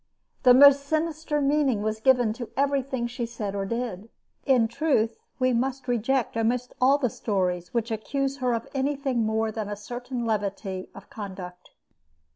The 0.41 0.55
most 0.55 0.87
sinister 0.87 1.39
meaning 1.39 1.83
was 1.83 1.99
given 2.01 2.33
to 2.33 2.49
everything 2.57 3.05
she 3.05 3.27
said 3.27 3.53
or 3.53 3.67
did. 3.67 4.09
In 4.47 4.67
truth, 4.67 5.19
we 5.37 5.53
must 5.53 5.87
reject 5.87 6.35
almost 6.35 6.73
all 6.81 6.97
the 6.97 7.07
stories 7.07 7.71
which 7.71 7.91
accuse 7.91 8.37
her 8.37 8.55
of 8.55 8.67
anything 8.73 9.23
more 9.27 9.51
than 9.51 9.69
a 9.69 9.75
certain 9.75 10.25
levity 10.25 10.89
of 10.95 11.11
conduct. 11.11 11.69